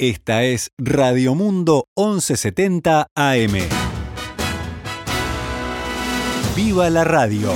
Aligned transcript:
Esta 0.00 0.44
es 0.44 0.70
Radio 0.78 1.34
Mundo 1.34 1.88
1170 1.96 3.08
AM. 3.16 3.52
¡Viva 6.54 6.88
la 6.88 7.02
radio! 7.02 7.52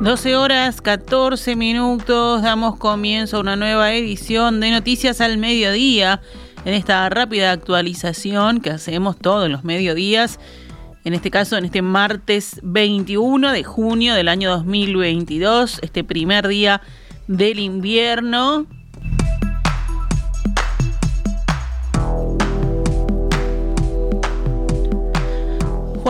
Doce 0.00 0.34
horas 0.34 0.80
14 0.80 1.54
minutos, 1.54 2.42
damos 2.42 2.76
comienzo 2.76 3.36
a 3.36 3.40
una 3.40 3.54
nueva 3.54 3.92
edición 3.94 4.58
de 4.58 4.72
Noticias 4.72 5.20
al 5.20 5.38
Mediodía 5.38 6.20
en 6.64 6.74
esta 6.74 7.08
rápida 7.08 7.52
actualización 7.52 8.60
que 8.60 8.70
hacemos 8.70 9.16
todos 9.16 9.48
los 9.48 9.64
mediodías, 9.64 10.38
en 11.04 11.14
este 11.14 11.30
caso 11.30 11.56
en 11.56 11.64
este 11.64 11.82
martes 11.82 12.60
21 12.62 13.52
de 13.52 13.64
junio 13.64 14.14
del 14.14 14.28
año 14.28 14.50
2022, 14.50 15.78
este 15.82 16.04
primer 16.04 16.46
día 16.48 16.82
del 17.26 17.58
invierno. 17.58 18.66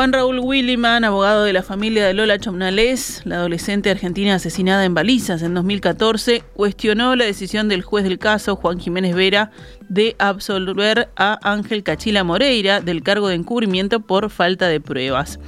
Juan 0.00 0.14
Raúl 0.14 0.38
Williman, 0.38 1.04
abogado 1.04 1.44
de 1.44 1.52
la 1.52 1.62
familia 1.62 2.06
de 2.06 2.14
Lola 2.14 2.38
Chomnales, 2.38 3.20
la 3.26 3.36
adolescente 3.36 3.90
argentina 3.90 4.36
asesinada 4.36 4.86
en 4.86 4.94
balizas 4.94 5.42
en 5.42 5.52
2014, 5.52 6.42
cuestionó 6.54 7.14
la 7.16 7.26
decisión 7.26 7.68
del 7.68 7.82
juez 7.82 8.04
del 8.04 8.18
caso, 8.18 8.56
Juan 8.56 8.80
Jiménez 8.80 9.14
Vera, 9.14 9.50
de 9.90 10.16
absolver 10.18 11.10
a 11.16 11.38
Ángel 11.42 11.82
Cachila 11.82 12.24
Moreira 12.24 12.80
del 12.80 13.02
cargo 13.02 13.28
de 13.28 13.34
encubrimiento 13.34 14.00
por 14.00 14.30
falta 14.30 14.68
de 14.68 14.80
pruebas. 14.80 15.38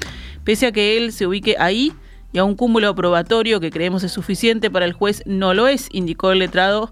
Pese 0.45 0.67
a 0.67 0.73
que 0.73 0.99
él 0.99 1.13
se 1.13 1.27
ubique 1.27 1.57
ahí 1.59 1.95
y 2.35 2.37
a 2.37 2.45
un 2.45 2.55
cúmulo 2.55 2.95
probatorio 2.95 3.59
que 3.59 3.71
creemos 3.71 4.03
es 4.03 4.13
suficiente 4.13 4.71
para 4.71 4.85
el 4.85 4.93
juez, 4.93 5.23
no 5.25 5.55
lo 5.55 5.67
es, 5.67 5.89
indicó 5.93 6.31
el 6.31 6.41
letrado 6.41 6.91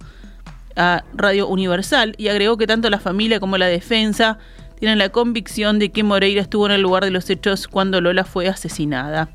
a 0.77 1.05
Radio 1.13 1.47
Universal 1.47 2.15
y 2.17 2.29
agregó 2.29 2.57
que 2.57 2.67
tanto 2.67 2.89
la 2.89 3.01
familia 3.01 3.39
como 3.39 3.59
la 3.59 3.67
defensa 3.67 4.39
tienen 4.81 4.99
la 4.99 5.11
convicción 5.11 5.79
de 5.79 5.91
que 5.91 6.03
Moreira 6.03 6.41
estuvo 6.41 6.65
en 6.67 6.73
el 6.73 6.81
lugar 6.81 7.05
de 7.05 7.11
los 7.11 7.29
hechos 7.29 7.69
cuando 7.69 8.01
Lola 8.01 8.25
fue 8.25 8.49
asesinada. 8.49 9.29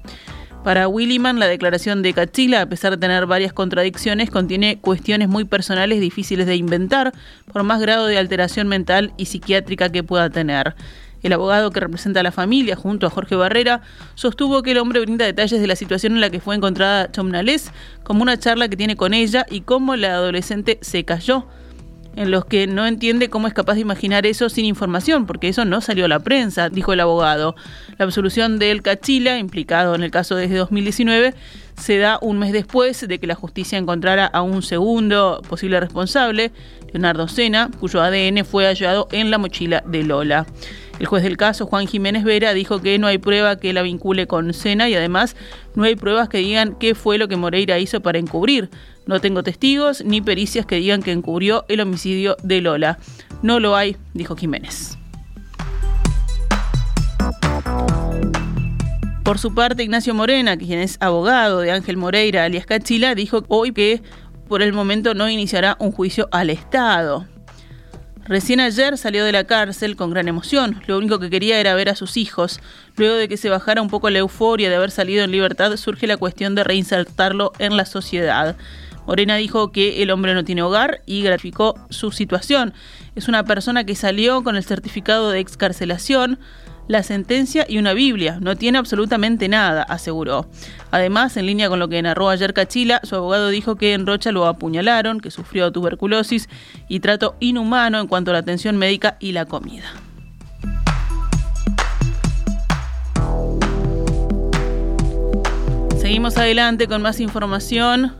Para 0.63 0.87
Williman, 0.87 1.37
la 1.37 1.45
declaración 1.45 2.01
de 2.01 2.13
Cachila, 2.13 2.61
a 2.61 2.65
pesar 2.65 2.89
de 2.91 2.97
tener 2.97 3.27
varias 3.27 3.53
contradicciones, 3.53 4.31
contiene 4.31 4.79
cuestiones 4.79 5.29
muy 5.29 5.45
personales 5.45 6.01
difíciles 6.01 6.47
de 6.47 6.55
inventar, 6.55 7.13
por 7.53 7.61
más 7.61 7.79
grado 7.79 8.07
de 8.07 8.17
alteración 8.17 8.67
mental 8.67 9.13
y 9.17 9.27
psiquiátrica 9.27 9.91
que 9.91 10.01
pueda 10.01 10.31
tener. 10.31 10.73
El 11.21 11.33
abogado 11.33 11.69
que 11.69 11.79
representa 11.79 12.21
a 12.21 12.23
la 12.23 12.31
familia, 12.31 12.75
junto 12.75 13.05
a 13.05 13.11
Jorge 13.11 13.35
Barrera, 13.35 13.81
sostuvo 14.15 14.63
que 14.63 14.71
el 14.71 14.79
hombre 14.79 15.01
brinda 15.01 15.25
detalles 15.25 15.61
de 15.61 15.67
la 15.67 15.75
situación 15.75 16.13
en 16.13 16.21
la 16.21 16.31
que 16.31 16.39
fue 16.39 16.55
encontrada 16.55 17.11
Chomnales, 17.11 17.71
como 18.03 18.23
una 18.23 18.39
charla 18.39 18.67
que 18.67 18.77
tiene 18.77 18.95
con 18.95 19.13
ella 19.13 19.45
y 19.51 19.61
cómo 19.61 19.95
la 19.95 20.15
adolescente 20.15 20.79
se 20.81 21.05
cayó 21.05 21.45
en 22.15 22.31
los 22.31 22.45
que 22.45 22.67
no 22.67 22.85
entiende 22.85 23.29
cómo 23.29 23.47
es 23.47 23.53
capaz 23.53 23.75
de 23.75 23.81
imaginar 23.81 24.25
eso 24.25 24.49
sin 24.49 24.65
información, 24.65 25.25
porque 25.25 25.47
eso 25.47 25.65
no 25.65 25.81
salió 25.81 26.05
a 26.05 26.07
la 26.07 26.19
prensa, 26.19 26.69
dijo 26.69 26.93
el 26.93 26.99
abogado. 26.99 27.55
La 27.97 28.05
absolución 28.05 28.59
del 28.59 28.81
Cachila, 28.81 29.37
implicado 29.37 29.95
en 29.95 30.03
el 30.03 30.11
caso 30.11 30.35
desde 30.35 30.57
2019, 30.57 31.33
se 31.77 31.97
da 31.97 32.19
un 32.21 32.39
mes 32.39 32.53
después 32.53 33.07
de 33.07 33.19
que 33.19 33.27
la 33.27 33.35
justicia 33.35 33.77
encontrara 33.77 34.25
a 34.25 34.41
un 34.41 34.61
segundo 34.61 35.41
posible 35.47 35.79
responsable, 35.79 36.51
Leonardo 36.93 37.27
Sena, 37.27 37.69
cuyo 37.79 38.01
ADN 38.01 38.45
fue 38.45 38.65
hallado 38.65 39.07
en 39.11 39.29
la 39.29 39.37
mochila 39.37 39.83
de 39.85 40.03
Lola. 40.03 40.45
El 40.97 41.07
juez 41.07 41.23
del 41.23 41.35
caso, 41.35 41.65
Juan 41.65 41.87
Jiménez 41.87 42.23
Vera, 42.23 42.53
dijo 42.53 42.81
que 42.81 42.97
no 42.97 43.07
hay 43.07 43.17
prueba 43.17 43.57
que 43.57 43.73
la 43.73 43.81
vincule 43.81 44.27
con 44.27 44.53
Sena 44.53 44.87
y 44.87 44.95
además 44.95 45.35
no 45.75 45.83
hay 45.83 45.97
pruebas 45.97 46.29
que 46.29 46.37
digan 46.37 46.75
qué 46.79 46.95
fue 46.95 47.17
lo 47.17 47.27
que 47.27 47.35
Moreira 47.35 47.77
hizo 47.79 47.99
para 47.99 48.17
encubrir. 48.17 48.69
No 49.07 49.21
tengo 49.21 49.43
testigos 49.43 50.03
ni 50.03 50.21
pericias 50.21 50.65
que 50.65 50.77
digan 50.77 51.03
que 51.03 51.11
encubrió 51.11 51.65
el 51.67 51.81
homicidio 51.81 52.37
de 52.43 52.61
Lola. 52.61 52.97
No 53.43 53.59
lo 53.59 53.75
hay, 53.75 53.97
dijo 54.13 54.35
Jiménez. 54.35 54.97
Por 59.23 59.39
su 59.39 59.55
parte, 59.55 59.83
Ignacio 59.83 60.13
Morena, 60.13 60.55
quien 60.55 60.79
es 60.79 60.97
abogado 60.99 61.59
de 61.59 61.71
Ángel 61.71 61.97
Moreira, 61.97 62.45
alias 62.45 62.65
Cachila, 62.65 63.15
dijo 63.15 63.43
hoy 63.47 63.71
que 63.73 64.03
por 64.47 64.61
el 64.61 64.71
momento 64.71 65.15
no 65.15 65.29
iniciará 65.29 65.77
un 65.79 65.91
juicio 65.91 66.27
al 66.31 66.51
Estado. 66.51 67.25
Recién 68.27 68.59
ayer 68.59 68.97
salió 68.97 69.23
de 69.23 69.31
la 69.31 69.43
cárcel 69.43 69.95
con 69.95 70.09
gran 70.09 70.27
emoción. 70.27 70.81
Lo 70.87 70.97
único 70.97 71.19
que 71.19 71.29
quería 71.29 71.59
era 71.59 71.75
ver 71.75 71.89
a 71.89 71.95
sus 71.95 72.17
hijos. 72.17 72.59
Luego 72.97 73.15
de 73.15 73.27
que 73.27 73.37
se 73.37 73.49
bajara 73.49 73.83
un 73.83 73.89
poco 73.89 74.09
la 74.09 74.19
euforia 74.19 74.69
de 74.69 74.75
haber 74.75 74.89
salido 74.89 75.23
en 75.23 75.31
libertad, 75.31 75.75
surge 75.77 76.07
la 76.07 76.17
cuestión 76.17 76.55
de 76.55 76.63
reinsertarlo 76.63 77.51
en 77.59 77.77
la 77.77 77.85
sociedad. 77.85 78.55
Morena 79.05 79.35
dijo 79.35 79.71
que 79.71 80.01
el 80.01 80.11
hombre 80.11 80.33
no 80.33 80.43
tiene 80.43 80.61
hogar 80.61 81.01
y 81.05 81.21
graficó 81.21 81.75
su 81.89 82.11
situación. 82.11 82.73
Es 83.15 83.27
una 83.27 83.43
persona 83.43 83.83
que 83.83 83.95
salió 83.95 84.43
con 84.43 84.55
el 84.55 84.63
certificado 84.63 85.29
de 85.31 85.39
excarcelación, 85.39 86.39
la 86.87 87.03
sentencia 87.03 87.65
y 87.67 87.77
una 87.77 87.93
Biblia. 87.93 88.37
No 88.41 88.55
tiene 88.55 88.77
absolutamente 88.77 89.47
nada, 89.47 89.83
aseguró. 89.83 90.47
Además, 90.91 91.35
en 91.37 91.45
línea 91.45 91.69
con 91.69 91.79
lo 91.79 91.87
que 91.87 92.01
narró 92.01 92.29
ayer 92.29 92.53
Cachila, 92.53 93.01
su 93.03 93.15
abogado 93.15 93.49
dijo 93.49 93.75
que 93.75 93.93
en 93.93 94.05
Rocha 94.05 94.31
lo 94.31 94.45
apuñalaron, 94.45 95.19
que 95.19 95.31
sufrió 95.31 95.71
tuberculosis 95.71 96.49
y 96.87 96.99
trato 96.99 97.35
inhumano 97.39 97.99
en 97.99 98.07
cuanto 98.07 98.31
a 98.31 98.33
la 98.33 98.39
atención 98.39 98.77
médica 98.77 99.17
y 99.19 99.31
la 99.31 99.45
comida. 99.45 99.85
Seguimos 105.97 106.37
adelante 106.37 106.87
con 106.87 107.01
más 107.01 107.19
información. 107.19 108.13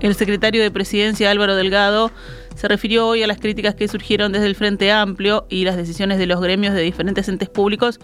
El 0.00 0.14
secretario 0.14 0.62
de 0.62 0.70
Presidencia 0.70 1.30
Álvaro 1.30 1.56
Delgado 1.56 2.10
se 2.54 2.68
refirió 2.68 3.08
hoy 3.08 3.22
a 3.22 3.26
las 3.26 3.40
críticas 3.40 3.74
que 3.74 3.88
surgieron 3.88 4.30
desde 4.30 4.46
el 4.46 4.54
Frente 4.54 4.92
Amplio 4.92 5.46
y 5.48 5.64
las 5.64 5.76
decisiones 5.76 6.18
de 6.18 6.26
los 6.26 6.40
gremios 6.40 6.74
de 6.74 6.82
diferentes 6.82 7.28
entes 7.28 7.48
públicos 7.48 7.98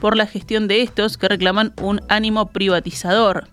por 0.00 0.16
la 0.16 0.26
gestión 0.26 0.68
de 0.68 0.82
estos 0.82 1.18
que 1.18 1.28
reclaman 1.28 1.74
un 1.80 2.00
ánimo 2.08 2.50
privatizador. 2.50 3.48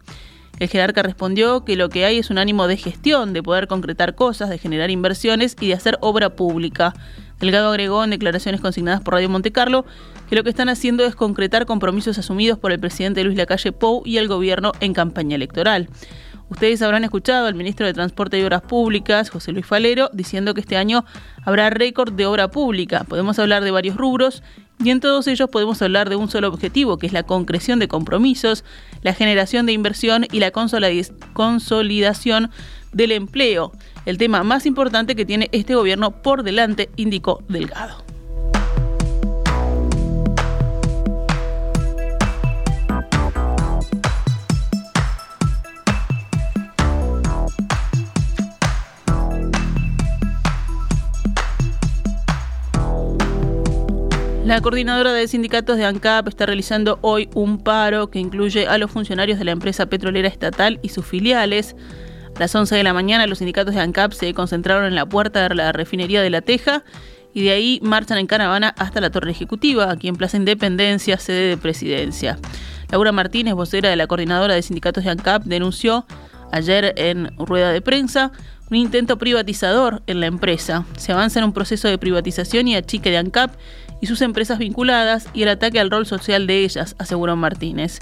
El 0.60 0.70
jerarca 0.70 1.04
respondió 1.04 1.66
que 1.66 1.76
lo 1.76 1.90
que 1.90 2.06
hay 2.06 2.20
es 2.20 2.30
un 2.30 2.38
ánimo 2.38 2.68
de 2.68 2.78
gestión, 2.78 3.34
de 3.34 3.44
poder 3.44 3.68
concretar 3.68 4.16
cosas, 4.16 4.50
de 4.50 4.58
generar 4.58 4.90
inversiones 4.90 5.56
y 5.60 5.68
de 5.68 5.74
hacer 5.74 5.98
obra 6.02 6.36
pública. 6.36 6.94
Delgado 7.40 7.70
agregó 7.70 8.04
en 8.04 8.12
declaraciones 8.12 8.62
consignadas 8.62 9.02
por 9.02 9.16
Radio 9.16 9.28
Montecarlo 9.28 9.86
que 10.30 10.36
lo 10.36 10.44
que 10.44 10.52
están 10.52 10.70
haciendo 10.70 11.04
es 11.04 11.16
concretar 11.16 11.66
compromisos 11.66 12.18
asumidos 12.18 12.58
por 12.58 12.72
el 12.72 12.80
presidente 12.80 13.24
Luis 13.24 13.38
Lacalle 13.38 13.72
Pou 13.72 14.04
y 14.06 14.18
el 14.18 14.28
gobierno 14.28 14.72
en 14.80 14.94
campaña 14.94 15.36
electoral. 15.36 15.90
Ustedes 16.52 16.82
habrán 16.82 17.06
escuchado 17.06 17.48
al 17.48 17.56
ministro 17.56 17.86
de 17.86 17.94
Transporte 17.94 18.38
y 18.38 18.44
Obras 18.44 18.62
Públicas, 18.62 19.30
José 19.30 19.54
Luis 19.54 19.66
Falero, 19.66 20.10
diciendo 20.12 20.54
que 20.54 20.60
este 20.60 20.76
año 20.76 21.06
habrá 21.46 21.70
récord 21.70 22.12
de 22.12 22.26
obra 22.26 22.52
pública. 22.52 23.06
Podemos 23.06 23.40
hablar 23.40 23.64
de 23.64 23.72
varios 23.72 23.96
rubros 23.96 24.44
y 24.84 24.90
en 24.90 25.00
todos 25.00 25.28
ellos 25.28 25.50
podemos 25.50 25.82
hablar 25.82 26.10
de 26.10 26.18
un 26.18 26.30
solo 26.30 26.50
objetivo, 26.50 26.98
que 26.98 27.08
es 27.08 27.14
la 27.14 27.24
concreción 27.24 27.80
de 27.80 27.88
compromisos, 27.88 28.66
la 29.02 29.14
generación 29.14 29.66
de 29.66 29.72
inversión 29.72 30.28
y 30.30 30.42
la 30.42 30.52
consolidación 30.52 32.52
del 32.92 33.14
empleo. 33.14 33.72
El 34.06 34.18
tema 34.18 34.44
más 34.44 34.66
importante 34.66 35.16
que 35.16 35.26
tiene 35.26 35.48
este 35.54 35.76
gobierno 35.76 36.22
por 36.22 36.44
delante, 36.44 36.90
indicó 36.98 37.42
Delgado. 37.48 38.11
La 54.52 54.60
coordinadora 54.60 55.14
de 55.14 55.30
sindicatos 55.30 55.78
de 55.78 55.86
ANCAP 55.86 56.28
está 56.28 56.46
realizando 56.46 57.00
hoy 57.04 57.30
un 57.36 57.58
paro 57.58 58.12
que 58.12 58.20
incluye 58.20 58.68
a 58.68 58.78
los 58.78 58.92
funcionarios 58.92 59.40
de 59.40 59.46
la 59.46 59.52
empresa 59.52 59.86
petrolera 59.86 60.28
estatal 60.28 60.78
y 60.82 60.90
sus 60.90 61.06
filiales. 61.06 61.74
A 62.36 62.40
las 62.42 62.54
11 62.54 62.76
de 62.76 62.84
la 62.84 62.94
mañana 62.94 63.28
los 63.28 63.38
sindicatos 63.38 63.74
de 63.74 63.80
ANCAP 63.80 64.12
se 64.12 64.34
concentraron 64.34 64.84
en 64.84 64.96
la 64.96 65.06
puerta 65.06 65.48
de 65.48 65.56
la 65.56 65.72
refinería 65.72 66.22
de 66.22 66.30
La 66.30 66.42
Teja 66.42 66.84
y 67.34 67.46
de 67.46 67.52
ahí 67.52 67.80
marchan 67.82 68.18
en 68.18 68.28
caravana 68.28 68.76
hasta 68.78 69.00
la 69.00 69.10
Torre 69.10 69.32
Ejecutiva, 69.32 69.90
aquí 69.90 70.10
en 70.10 70.18
Plaza 70.18 70.36
Independencia, 70.36 71.18
sede 71.18 71.48
de 71.48 71.56
presidencia. 71.56 72.38
Laura 72.92 73.14
Martínez, 73.14 73.54
vocera 73.54 73.90
de 73.90 73.96
la 73.96 74.08
coordinadora 74.08 74.54
de 74.54 74.64
sindicatos 74.64 75.06
de 75.06 75.12
ANCAP, 75.12 75.46
denunció 75.46 76.06
ayer 76.52 76.94
en 76.98 77.34
rueda 77.38 77.72
de 77.72 77.80
prensa 77.80 78.34
un 78.70 78.78
intento 78.78 79.18
privatizador 79.18 80.02
en 80.08 80.20
la 80.20 80.26
empresa. 80.26 80.86
Se 80.98 81.12
avanza 81.12 81.40
en 81.40 81.46
un 81.46 81.54
proceso 81.54 81.88
de 81.88 81.98
privatización 81.98 82.68
y 82.68 82.76
achique 82.76 83.12
de 83.12 83.18
ANCAP 83.18 83.54
y 84.02 84.08
sus 84.08 84.22
empresas 84.22 84.58
vinculadas 84.58 85.28
y 85.34 85.44
el 85.44 85.50
ataque 85.50 85.80
al 85.80 85.92
rol 85.92 86.06
social 86.06 86.48
de 86.48 86.64
ellas, 86.64 86.96
aseguró 86.98 87.36
Martínez. 87.36 88.00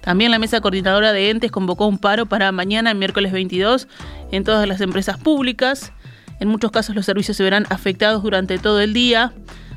También 0.00 0.30
la 0.30 0.38
mesa 0.38 0.60
coordinadora 0.60 1.12
de 1.12 1.30
entes 1.30 1.50
convocó 1.50 1.86
un 1.86 1.98
paro 1.98 2.26
para 2.26 2.50
mañana, 2.52 2.94
miércoles 2.94 3.32
22, 3.32 3.88
en 4.30 4.44
todas 4.44 4.66
las 4.66 4.80
empresas 4.80 5.18
públicas. 5.18 5.92
En 6.40 6.48
muchos 6.48 6.70
casos 6.70 6.96
los 6.96 7.06
servicios 7.06 7.36
se 7.36 7.44
verán 7.44 7.66
afectados 7.70 8.22
durante 8.22 8.58
todo 8.58 8.80
el 8.80 8.92
día. 8.92 9.32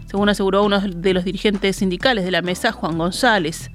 según 0.07 0.29
aseguró 0.29 0.63
uno 0.63 0.79
de 0.79 1.13
los 1.13 1.25
dirigentes 1.25 1.77
sindicales 1.77 2.23
de 2.25 2.31
la 2.31 2.41
mesa, 2.41 2.71
Juan 2.71 2.97
González. 2.97 3.71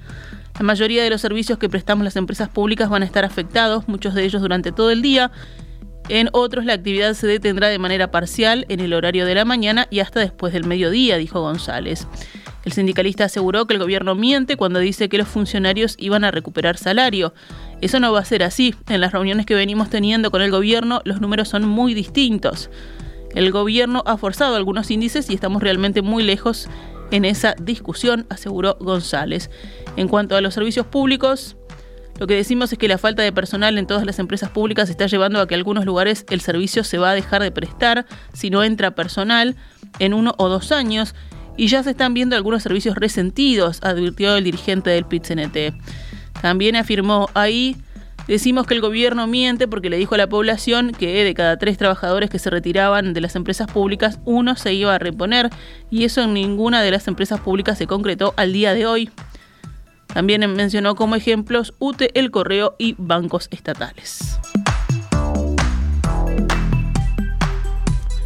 La 0.55 0.63
mayoría 0.63 1.03
de 1.03 1.09
los 1.09 1.21
servicios 1.21 1.57
que 1.59 1.69
prestamos 1.69 2.03
las 2.03 2.15
empresas 2.15 2.49
públicas 2.49 2.89
van 2.89 3.03
a 3.03 3.05
estar 3.05 3.25
afectados, 3.25 3.87
muchos 3.87 4.13
de 4.13 4.23
ellos 4.23 4.41
durante 4.41 4.71
todo 4.71 4.91
el 4.91 5.01
día. 5.01 5.31
En 6.13 6.27
otros 6.33 6.65
la 6.65 6.73
actividad 6.73 7.13
se 7.13 7.25
detendrá 7.25 7.69
de 7.69 7.79
manera 7.79 8.11
parcial 8.11 8.65
en 8.67 8.81
el 8.81 8.93
horario 8.93 9.25
de 9.25 9.33
la 9.33 9.45
mañana 9.45 9.87
y 9.89 10.01
hasta 10.01 10.19
después 10.19 10.51
del 10.51 10.65
mediodía, 10.65 11.15
dijo 11.15 11.39
González. 11.39 12.05
El 12.65 12.73
sindicalista 12.73 13.23
aseguró 13.23 13.65
que 13.65 13.75
el 13.75 13.79
gobierno 13.79 14.13
miente 14.13 14.57
cuando 14.57 14.79
dice 14.79 15.07
que 15.07 15.17
los 15.17 15.29
funcionarios 15.29 15.95
iban 15.97 16.25
a 16.25 16.31
recuperar 16.31 16.75
salario. 16.75 17.33
Eso 17.79 18.01
no 18.01 18.11
va 18.11 18.19
a 18.19 18.25
ser 18.25 18.43
así. 18.43 18.75
En 18.89 18.99
las 18.99 19.13
reuniones 19.13 19.45
que 19.45 19.55
venimos 19.55 19.89
teniendo 19.89 20.31
con 20.31 20.41
el 20.41 20.51
gobierno 20.51 20.99
los 21.05 21.21
números 21.21 21.47
son 21.47 21.65
muy 21.65 21.93
distintos. 21.93 22.69
El 23.33 23.49
gobierno 23.53 24.03
ha 24.05 24.17
forzado 24.17 24.57
algunos 24.57 24.91
índices 24.91 25.29
y 25.29 25.33
estamos 25.33 25.63
realmente 25.63 26.01
muy 26.01 26.23
lejos 26.23 26.67
en 27.11 27.23
esa 27.23 27.55
discusión, 27.57 28.25
aseguró 28.29 28.75
González. 28.81 29.49
En 29.95 30.09
cuanto 30.09 30.35
a 30.35 30.41
los 30.41 30.55
servicios 30.55 30.87
públicos, 30.87 31.55
lo 32.19 32.27
que 32.27 32.35
decimos 32.35 32.71
es 32.71 32.77
que 32.77 32.87
la 32.87 32.97
falta 32.97 33.23
de 33.23 33.31
personal 33.31 33.77
en 33.77 33.87
todas 33.87 34.05
las 34.05 34.19
empresas 34.19 34.49
públicas 34.49 34.89
está 34.89 35.07
llevando 35.07 35.39
a 35.39 35.47
que 35.47 35.55
en 35.55 35.59
algunos 35.59 35.85
lugares 35.85 36.25
el 36.29 36.41
servicio 36.41 36.83
se 36.83 36.97
va 36.97 37.11
a 37.11 37.15
dejar 37.15 37.41
de 37.41 37.51
prestar 37.51 38.05
si 38.33 38.49
no 38.49 38.63
entra 38.63 38.91
personal 38.91 39.55
en 39.99 40.13
uno 40.13 40.35
o 40.37 40.47
dos 40.47 40.71
años 40.71 41.15
y 41.57 41.67
ya 41.67 41.83
se 41.83 41.91
están 41.91 42.13
viendo 42.13 42.35
algunos 42.35 42.63
servicios 42.63 42.95
resentidos, 42.95 43.79
advirtió 43.81 44.35
el 44.35 44.43
dirigente 44.43 44.89
del 44.89 45.05
PIT-CNT. 45.05 45.73
También 46.41 46.75
afirmó 46.75 47.29
ahí 47.33 47.75
Decimos 48.27 48.67
que 48.67 48.75
el 48.75 48.81
gobierno 48.81 49.27
miente 49.27 49.67
porque 49.67 49.89
le 49.89 49.97
dijo 49.97 50.15
a 50.15 50.17
la 50.17 50.29
población 50.29 50.91
que 50.91 51.23
de 51.23 51.33
cada 51.33 51.57
tres 51.57 51.77
trabajadores 51.77 52.29
que 52.29 52.39
se 52.39 52.49
retiraban 52.49 53.13
de 53.13 53.21
las 53.21 53.35
empresas 53.35 53.67
públicas, 53.67 54.19
uno 54.25 54.55
se 54.55 54.73
iba 54.73 54.93
a 54.93 54.99
reponer 54.99 55.49
y 55.89 56.05
eso 56.05 56.21
en 56.21 56.33
ninguna 56.33 56.81
de 56.81 56.91
las 56.91 57.07
empresas 57.07 57.39
públicas 57.39 57.77
se 57.77 57.87
concretó 57.87 58.33
al 58.37 58.53
día 58.53 58.73
de 58.73 58.85
hoy. 58.85 59.09
También 60.13 60.41
mencionó 60.53 60.95
como 60.95 61.15
ejemplos 61.15 61.73
UTE, 61.79 62.11
el 62.19 62.31
correo 62.31 62.75
y 62.77 62.95
bancos 62.97 63.47
estatales. 63.51 64.39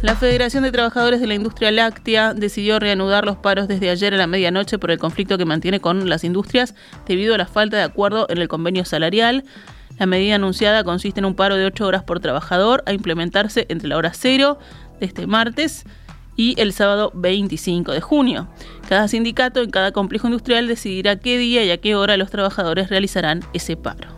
La 0.02 0.14
Federación 0.14 0.62
de 0.62 0.72
Trabajadores 0.72 1.20
de 1.20 1.26
la 1.26 1.34
Industria 1.34 1.72
Láctea 1.72 2.34
decidió 2.34 2.78
reanudar 2.78 3.24
los 3.24 3.38
paros 3.38 3.66
desde 3.66 3.90
ayer 3.90 4.14
a 4.14 4.16
la 4.16 4.26
medianoche 4.26 4.78
por 4.78 4.90
el 4.90 4.98
conflicto 4.98 5.38
que 5.38 5.44
mantiene 5.44 5.80
con 5.80 6.08
las 6.08 6.22
industrias 6.22 6.74
debido 7.06 7.34
a 7.34 7.38
la 7.38 7.46
falta 7.46 7.78
de 7.78 7.82
acuerdo 7.82 8.26
en 8.28 8.38
el 8.38 8.46
convenio 8.46 8.84
salarial. 8.84 9.44
La 9.98 10.06
medida 10.06 10.34
anunciada 10.34 10.84
consiste 10.84 11.20
en 11.20 11.24
un 11.24 11.34
paro 11.34 11.56
de 11.56 11.64
8 11.64 11.86
horas 11.86 12.04
por 12.04 12.20
trabajador 12.20 12.82
a 12.86 12.92
implementarse 12.92 13.66
entre 13.68 13.88
la 13.88 13.96
hora 13.96 14.12
cero 14.12 14.58
de 15.00 15.06
este 15.06 15.26
martes 15.26 15.84
y 16.36 16.54
el 16.60 16.72
sábado 16.72 17.10
25 17.14 17.92
de 17.92 18.00
junio. 18.00 18.48
Cada 18.88 19.08
sindicato 19.08 19.62
en 19.62 19.70
cada 19.70 19.92
complejo 19.92 20.28
industrial 20.28 20.68
decidirá 20.68 21.16
qué 21.16 21.38
día 21.38 21.64
y 21.64 21.70
a 21.70 21.78
qué 21.78 21.94
hora 21.94 22.16
los 22.16 22.30
trabajadores 22.30 22.90
realizarán 22.90 23.42
ese 23.52 23.76
paro. 23.76 24.15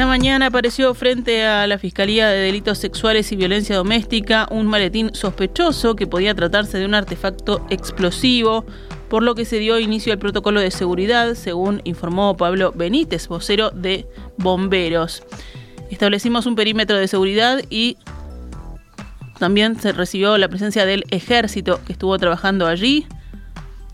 Esta 0.00 0.08
mañana 0.08 0.46
apareció 0.46 0.94
frente 0.94 1.44
a 1.44 1.66
la 1.66 1.76
Fiscalía 1.76 2.30
de 2.30 2.38
Delitos 2.38 2.78
Sexuales 2.78 3.30
y 3.32 3.36
Violencia 3.36 3.76
Doméstica 3.76 4.48
un 4.50 4.66
maletín 4.66 5.10
sospechoso 5.12 5.94
que 5.94 6.06
podía 6.06 6.34
tratarse 6.34 6.78
de 6.78 6.86
un 6.86 6.94
artefacto 6.94 7.66
explosivo, 7.68 8.64
por 9.10 9.22
lo 9.22 9.34
que 9.34 9.44
se 9.44 9.58
dio 9.58 9.78
inicio 9.78 10.14
al 10.14 10.18
protocolo 10.18 10.58
de 10.60 10.70
seguridad, 10.70 11.34
según 11.34 11.82
informó 11.84 12.34
Pablo 12.34 12.72
Benítez, 12.74 13.28
vocero 13.28 13.72
de 13.72 14.08
Bomberos. 14.38 15.22
Establecimos 15.90 16.46
un 16.46 16.56
perímetro 16.56 16.96
de 16.96 17.06
seguridad 17.06 17.60
y 17.68 17.98
también 19.38 19.78
se 19.78 19.92
recibió 19.92 20.38
la 20.38 20.48
presencia 20.48 20.86
del 20.86 21.04
ejército 21.10 21.78
que 21.84 21.92
estuvo 21.92 22.16
trabajando 22.16 22.66
allí. 22.66 23.06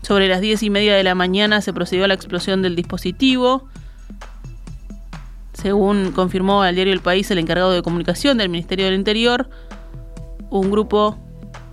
Sobre 0.03 0.29
las 0.29 0.39
diez 0.39 0.63
y 0.63 0.69
media 0.69 0.95
de 0.95 1.03
la 1.03 1.15
mañana 1.15 1.59
se 1.59 1.73
procedió 1.73 2.05
a 2.05 2.07
la 2.07 2.13
explosión 2.13 2.61
del 2.61 2.77
dispositivo. 2.77 3.67
Según 5.57 6.11
confirmó 6.11 6.61
al 6.61 6.75
diario 6.75 6.93
El 6.93 6.99
País 6.99 7.31
el 7.31 7.39
encargado 7.39 7.71
de 7.71 7.81
comunicación 7.81 8.37
del 8.37 8.47
Ministerio 8.47 8.85
del 8.85 8.93
Interior, 8.93 9.49
un 10.51 10.69
grupo 10.69 11.17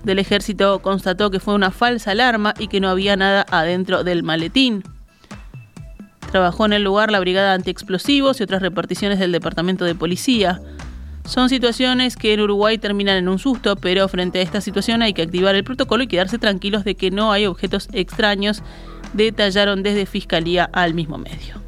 del 0.04 0.18
ejército 0.18 0.80
constató 0.80 1.30
que 1.30 1.38
fue 1.38 1.54
una 1.54 1.70
falsa 1.70 2.12
alarma 2.12 2.54
y 2.58 2.68
que 2.68 2.80
no 2.80 2.88
había 2.88 3.14
nada 3.16 3.44
adentro 3.50 4.02
del 4.02 4.22
maletín. 4.22 4.82
Trabajó 6.30 6.64
en 6.64 6.72
el 6.72 6.82
lugar 6.82 7.10
la 7.10 7.20
Brigada 7.20 7.52
Antiexplosivos 7.52 8.40
y 8.40 8.44
otras 8.44 8.62
reparticiones 8.62 9.18
del 9.18 9.32
Departamento 9.32 9.84
de 9.84 9.94
Policía. 9.94 10.62
Son 11.26 11.50
situaciones 11.50 12.16
que 12.16 12.32
en 12.32 12.40
Uruguay 12.40 12.78
terminan 12.78 13.18
en 13.18 13.28
un 13.28 13.38
susto, 13.38 13.76
pero 13.76 14.08
frente 14.08 14.38
a 14.38 14.42
esta 14.42 14.62
situación 14.62 15.02
hay 15.02 15.12
que 15.12 15.22
activar 15.22 15.54
el 15.56 15.64
protocolo 15.64 16.04
y 16.04 16.06
quedarse 16.06 16.38
tranquilos 16.38 16.84
de 16.84 16.94
que 16.94 17.10
no 17.10 17.32
hay 17.32 17.44
objetos 17.44 17.88
extraños, 17.92 18.62
detallaron 19.12 19.82
desde 19.82 20.06
Fiscalía 20.06 20.70
al 20.72 20.94
mismo 20.94 21.18
medio. 21.18 21.63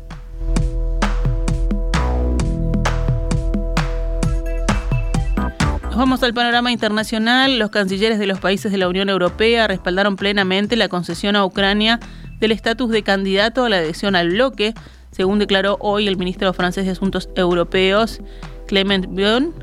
Vamos 5.96 6.22
al 6.22 6.34
panorama 6.34 6.72
internacional. 6.72 7.58
Los 7.58 7.70
cancilleres 7.70 8.18
de 8.18 8.26
los 8.26 8.38
países 8.38 8.70
de 8.72 8.78
la 8.78 8.88
Unión 8.88 9.08
Europea 9.08 9.66
respaldaron 9.66 10.16
plenamente 10.16 10.76
la 10.76 10.88
concesión 10.88 11.36
a 11.36 11.44
Ucrania 11.44 12.00
del 12.38 12.52
estatus 12.52 12.90
de 12.90 13.02
candidato 13.02 13.64
a 13.64 13.68
la 13.68 13.76
adhesión 13.76 14.14
al 14.14 14.30
bloque, 14.30 14.74
según 15.10 15.38
declaró 15.38 15.78
hoy 15.80 16.06
el 16.06 16.16
ministro 16.16 16.52
francés 16.52 16.84
de 16.84 16.92
Asuntos 16.92 17.28
Europeos, 17.34 18.20
Clement 18.66 19.06
Bion, 19.10 19.54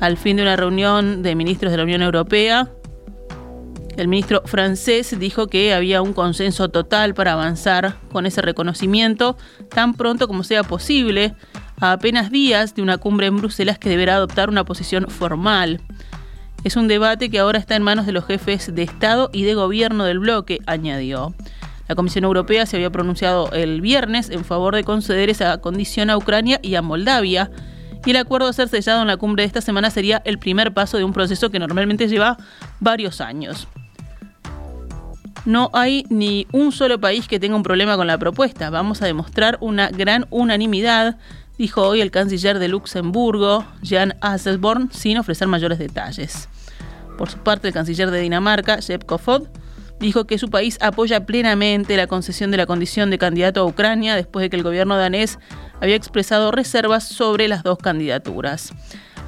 al 0.00 0.16
fin 0.16 0.36
de 0.36 0.42
una 0.42 0.56
reunión 0.56 1.22
de 1.22 1.34
ministros 1.34 1.72
de 1.72 1.78
la 1.78 1.84
Unión 1.84 2.02
Europea. 2.02 2.70
El 3.96 4.08
ministro 4.08 4.42
francés 4.44 5.18
dijo 5.18 5.46
que 5.46 5.72
había 5.72 6.02
un 6.02 6.12
consenso 6.12 6.68
total 6.68 7.14
para 7.14 7.32
avanzar 7.32 7.96
con 8.12 8.26
ese 8.26 8.42
reconocimiento 8.42 9.36
tan 9.68 9.94
pronto 9.94 10.28
como 10.28 10.44
sea 10.44 10.62
posible 10.64 11.34
a 11.84 11.92
apenas 11.92 12.30
días 12.30 12.74
de 12.74 12.80
una 12.80 12.96
cumbre 12.96 13.26
en 13.26 13.36
Bruselas 13.36 13.78
que 13.78 13.90
deberá 13.90 14.14
adoptar 14.14 14.48
una 14.48 14.64
posición 14.64 15.06
formal. 15.10 15.82
Es 16.64 16.76
un 16.76 16.88
debate 16.88 17.28
que 17.28 17.38
ahora 17.38 17.58
está 17.58 17.76
en 17.76 17.82
manos 17.82 18.06
de 18.06 18.12
los 18.12 18.24
jefes 18.24 18.74
de 18.74 18.82
Estado 18.82 19.28
y 19.34 19.42
de 19.44 19.52
gobierno 19.52 20.04
del 20.04 20.18
bloque, 20.18 20.60
añadió. 20.64 21.34
La 21.86 21.94
Comisión 21.94 22.24
Europea 22.24 22.64
se 22.64 22.76
había 22.76 22.88
pronunciado 22.88 23.52
el 23.52 23.82
viernes 23.82 24.30
en 24.30 24.46
favor 24.46 24.74
de 24.74 24.82
conceder 24.82 25.28
esa 25.28 25.58
condición 25.58 26.08
a 26.08 26.16
Ucrania 26.16 26.58
y 26.62 26.74
a 26.76 26.80
Moldavia, 26.80 27.50
y 28.06 28.12
el 28.12 28.16
acuerdo 28.16 28.48
a 28.48 28.54
ser 28.54 28.68
sellado 28.68 29.02
en 29.02 29.08
la 29.08 29.18
cumbre 29.18 29.42
de 29.42 29.48
esta 29.48 29.60
semana 29.60 29.90
sería 29.90 30.22
el 30.24 30.38
primer 30.38 30.72
paso 30.72 30.96
de 30.96 31.04
un 31.04 31.12
proceso 31.12 31.50
que 31.50 31.58
normalmente 31.58 32.08
lleva 32.08 32.38
varios 32.80 33.20
años. 33.20 33.68
No 35.44 35.68
hay 35.74 36.06
ni 36.08 36.46
un 36.52 36.72
solo 36.72 36.98
país 36.98 37.28
que 37.28 37.38
tenga 37.38 37.56
un 37.56 37.62
problema 37.62 37.98
con 37.98 38.06
la 38.06 38.16
propuesta. 38.16 38.70
Vamos 38.70 39.02
a 39.02 39.06
demostrar 39.06 39.58
una 39.60 39.90
gran 39.90 40.26
unanimidad 40.30 41.18
dijo 41.58 41.82
hoy 41.82 42.00
el 42.00 42.10
canciller 42.10 42.58
de 42.58 42.68
Luxemburgo, 42.68 43.64
Jan 43.82 44.14
Asselborn, 44.20 44.90
sin 44.92 45.18
ofrecer 45.18 45.48
mayores 45.48 45.78
detalles. 45.78 46.48
Por 47.16 47.30
su 47.30 47.38
parte, 47.38 47.68
el 47.68 47.74
canciller 47.74 48.10
de 48.10 48.20
Dinamarca, 48.20 48.80
Jeb 48.80 49.04
Kofod, 49.06 49.48
dijo 50.00 50.26
que 50.26 50.38
su 50.38 50.50
país 50.50 50.78
apoya 50.80 51.24
plenamente 51.24 51.96
la 51.96 52.06
concesión 52.06 52.50
de 52.50 52.56
la 52.56 52.66
condición 52.66 53.10
de 53.10 53.18
candidato 53.18 53.60
a 53.60 53.64
Ucrania 53.64 54.16
después 54.16 54.42
de 54.42 54.50
que 54.50 54.56
el 54.56 54.62
gobierno 54.62 54.96
danés 54.96 55.38
había 55.80 55.96
expresado 55.96 56.50
reservas 56.50 57.08
sobre 57.08 57.48
las 57.48 57.62
dos 57.62 57.78
candidaturas. 57.78 58.72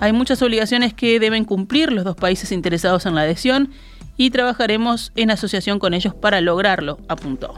Hay 0.00 0.12
muchas 0.12 0.42
obligaciones 0.42 0.92
que 0.92 1.18
deben 1.20 1.44
cumplir 1.44 1.92
los 1.92 2.04
dos 2.04 2.16
países 2.16 2.52
interesados 2.52 3.06
en 3.06 3.14
la 3.14 3.22
adhesión 3.22 3.70
y 4.16 4.30
trabajaremos 4.30 5.12
en 5.16 5.30
asociación 5.30 5.78
con 5.78 5.94
ellos 5.94 6.14
para 6.14 6.40
lograrlo, 6.40 6.98
apuntó. 7.08 7.54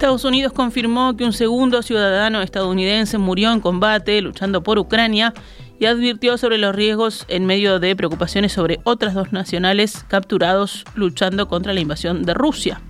Estados 0.00 0.24
Unidos 0.24 0.54
confirmó 0.54 1.14
que 1.14 1.26
un 1.26 1.34
segundo 1.34 1.82
ciudadano 1.82 2.40
estadounidense 2.40 3.18
murió 3.18 3.52
en 3.52 3.60
combate 3.60 4.22
luchando 4.22 4.62
por 4.62 4.78
Ucrania 4.78 5.34
y 5.78 5.84
advirtió 5.84 6.38
sobre 6.38 6.56
los 6.56 6.74
riesgos 6.74 7.26
en 7.28 7.44
medio 7.44 7.78
de 7.80 7.94
preocupaciones 7.94 8.52
sobre 8.52 8.80
otras 8.84 9.12
dos 9.12 9.30
nacionales 9.30 10.06
capturados 10.08 10.86
luchando 10.94 11.48
contra 11.48 11.74
la 11.74 11.80
invasión 11.80 12.22
de 12.22 12.32
Rusia. 12.32 12.80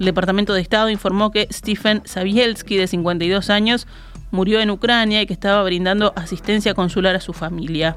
El 0.00 0.06
Departamento 0.06 0.52
de 0.52 0.62
Estado 0.62 0.90
informó 0.90 1.30
que 1.30 1.46
Stephen 1.52 2.02
Savielski, 2.06 2.76
de 2.76 2.88
52 2.88 3.48
años, 3.48 3.86
murió 4.32 4.58
en 4.58 4.70
Ucrania 4.70 5.22
y 5.22 5.26
que 5.26 5.34
estaba 5.34 5.62
brindando 5.62 6.12
asistencia 6.16 6.74
consular 6.74 7.14
a 7.14 7.20
su 7.20 7.32
familia. 7.32 7.96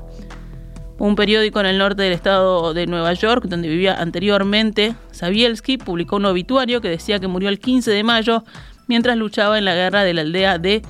Un 0.97 1.15
periódico 1.15 1.59
en 1.59 1.65
el 1.65 1.77
norte 1.77 2.03
del 2.03 2.13
estado 2.13 2.73
de 2.73 2.87
Nueva 2.87 3.13
York, 3.13 3.45
donde 3.47 3.67
vivía 3.67 3.95
anteriormente, 3.95 4.95
Sabielski 5.11 5.77
publicó 5.77 6.15
un 6.15 6.25
obituario 6.25 6.79
que 6.81 6.89
decía 6.89 7.19
que 7.19 7.27
murió 7.27 7.49
el 7.49 7.59
15 7.59 7.91
de 7.91 8.03
mayo 8.03 8.43
mientras 8.87 9.17
luchaba 9.17 9.57
en 9.57 9.65
la 9.65 9.75
guerra 9.75 10.03
de 10.03 10.13
la 10.13 10.21
aldea 10.21 10.57
de 10.57 10.81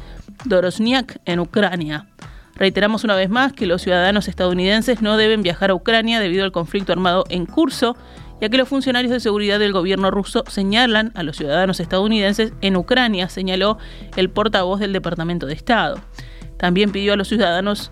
Dorosniak 0.46 1.20
en 1.26 1.40
Ucrania. 1.40 2.08
Reiteramos 2.56 3.04
una 3.04 3.16
vez 3.16 3.30
más 3.30 3.52
que 3.52 3.66
los 3.66 3.82
ciudadanos 3.82 4.28
estadounidenses 4.28 5.02
no 5.02 5.18
deben 5.18 5.42
viajar 5.42 5.72
a 5.72 5.76
Ucrania 5.76 6.20
debido 6.20 6.46
al 6.46 6.52
conflicto 6.52 6.94
armado 6.94 7.26
en 7.30 7.46
curso 7.46 7.98
ya 8.42 8.50
que 8.50 8.58
los 8.58 8.68
funcionarios 8.68 9.12
de 9.12 9.20
seguridad 9.20 9.60
del 9.60 9.72
gobierno 9.72 10.12
ruso 10.12 10.44
señalan 10.48 11.12
a 11.16 11.24
los 11.24 11.38
ciudadanos 11.38 11.80
estadounidenses 11.80 12.54
en 12.62 12.76
Ucrania, 12.76 13.30
señaló 13.30 13.78
el 14.18 14.30
portavoz 14.30 14.80
del 14.80 14.94
Departamento 14.94 15.46
de 15.46 15.54
Estado. 15.54 16.00
También 16.58 16.92
pidió 16.92 17.14
a 17.14 17.16
los 17.16 17.30
ciudadanos 17.30 17.92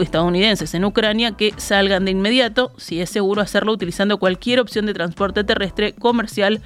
estadounidenses 0.00 0.72
en 0.74 0.84
Ucrania 0.84 1.32
que 1.32 1.52
salgan 1.56 2.04
de 2.04 2.12
inmediato, 2.12 2.72
si 2.78 3.00
es 3.00 3.10
seguro 3.10 3.42
hacerlo 3.42 3.72
utilizando 3.72 4.18
cualquier 4.18 4.60
opción 4.60 4.86
de 4.86 4.94
transporte 4.94 5.44
terrestre, 5.44 5.92
comercial 5.92 6.62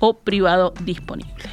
o 0.00 0.18
privado 0.18 0.74
disponible. 0.82 1.44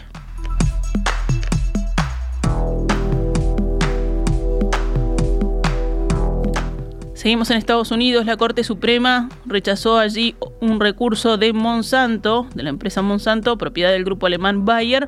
Seguimos 7.23 7.49
en 7.51 7.57
Estados 7.57 7.91
Unidos. 7.91 8.25
La 8.25 8.35
Corte 8.35 8.65
Suprema 8.65 9.29
rechazó 9.45 9.97
allí 9.97 10.35
un 10.59 10.81
recurso 10.81 11.37
de 11.37 11.53
Monsanto, 11.53 12.47
de 12.53 12.63
la 12.63 12.69
empresa 12.69 13.01
Monsanto, 13.01 13.57
propiedad 13.57 13.91
del 13.91 14.03
grupo 14.03 14.25
alemán 14.25 14.65
Bayer, 14.65 15.07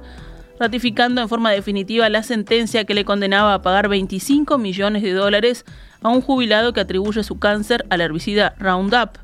ratificando 0.59 1.21
en 1.21 1.29
forma 1.29 1.51
definitiva 1.51 2.09
la 2.09 2.23
sentencia 2.23 2.85
que 2.85 2.93
le 2.93 3.05
condenaba 3.05 3.53
a 3.53 3.61
pagar 3.61 3.89
25 3.89 4.57
millones 4.57 5.03
de 5.03 5.13
dólares 5.13 5.65
a 6.01 6.09
un 6.09 6.21
jubilado 6.21 6.73
que 6.73 6.81
atribuye 6.81 7.23
su 7.23 7.39
cáncer 7.39 7.85
al 7.89 8.01
herbicida 8.01 8.55
Roundup. 8.59 9.17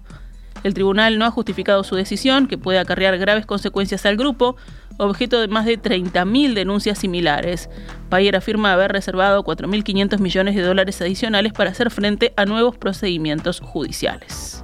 El 0.63 0.73
tribunal 0.73 1.17
no 1.17 1.25
ha 1.25 1.31
justificado 1.31 1.83
su 1.83 1.95
decisión, 1.95 2.47
que 2.47 2.57
puede 2.57 2.79
acarrear 2.79 3.17
graves 3.17 3.45
consecuencias 3.45 4.05
al 4.05 4.15
grupo, 4.17 4.57
objeto 4.97 5.41
de 5.41 5.47
más 5.47 5.65
de 5.65 5.81
30.000 5.81 6.53
denuncias 6.53 6.99
similares. 6.99 7.69
Bayer 8.09 8.35
afirma 8.35 8.73
haber 8.73 8.91
reservado 8.91 9.43
4.500 9.43 10.19
millones 10.19 10.55
de 10.55 10.61
dólares 10.61 11.01
adicionales 11.01 11.53
para 11.53 11.71
hacer 11.71 11.89
frente 11.89 12.33
a 12.37 12.45
nuevos 12.45 12.77
procedimientos 12.77 13.59
judiciales. 13.59 14.63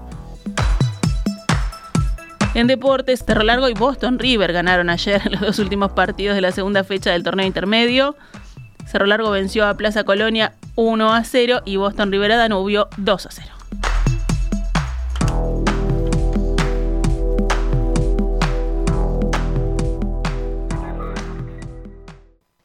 En 2.57 2.65
deportes, 2.65 3.23
Terra 3.23 3.43
Largo 3.43 3.69
y 3.69 3.75
Boston 3.75 4.17
River 4.17 4.51
ganaron 4.51 4.89
ayer 4.89 5.21
los 5.31 5.41
dos 5.41 5.59
últimos 5.59 5.91
partidos 5.91 6.33
de 6.33 6.41
la 6.41 6.51
segunda 6.51 6.83
fecha 6.83 7.11
del 7.11 7.21
torneo 7.21 7.45
intermedio. 7.45 8.15
Cerro 8.87 9.05
Largo 9.05 9.29
venció 9.29 9.67
a 9.67 9.77
Plaza 9.77 10.05
Colonia 10.05 10.55
1 10.73 11.13
a 11.13 11.23
0 11.23 11.61
y 11.65 11.75
Boston 11.75 12.11
River 12.11 12.31
a 12.31 12.37
Danubio 12.37 12.89
2 12.97 13.25
a 13.27 13.29
0. 13.29 13.53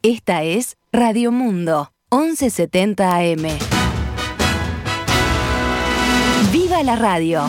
Esta 0.01 0.41
es 0.41 0.75
Radio 0.91 1.31
Mundo 1.31 1.91
1170 2.09 3.15
AM. 3.15 3.43
¡Viva 6.51 6.81
la 6.81 6.95
radio! 6.95 7.47